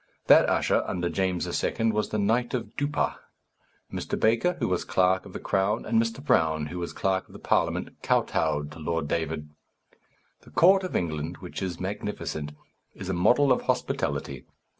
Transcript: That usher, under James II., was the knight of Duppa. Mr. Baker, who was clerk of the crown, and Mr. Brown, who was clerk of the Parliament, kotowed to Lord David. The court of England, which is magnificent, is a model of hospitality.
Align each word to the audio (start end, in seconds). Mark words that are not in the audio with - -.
That 0.25 0.49
usher, 0.49 0.81
under 0.87 1.09
James 1.11 1.45
II., 1.63 1.91
was 1.91 2.09
the 2.09 2.17
knight 2.17 2.55
of 2.55 2.75
Duppa. 2.75 3.17
Mr. 3.93 4.19
Baker, 4.19 4.53
who 4.53 4.67
was 4.67 4.83
clerk 4.83 5.27
of 5.27 5.33
the 5.33 5.39
crown, 5.39 5.85
and 5.85 6.01
Mr. 6.01 6.25
Brown, 6.25 6.65
who 6.65 6.79
was 6.79 6.91
clerk 6.91 7.27
of 7.27 7.33
the 7.33 7.37
Parliament, 7.37 8.01
kotowed 8.01 8.71
to 8.71 8.79
Lord 8.79 9.07
David. 9.07 9.51
The 10.41 10.49
court 10.49 10.83
of 10.83 10.95
England, 10.95 11.37
which 11.37 11.61
is 11.61 11.79
magnificent, 11.79 12.53
is 12.95 13.09
a 13.09 13.13
model 13.13 13.51
of 13.51 13.61
hospitality. 13.67 14.43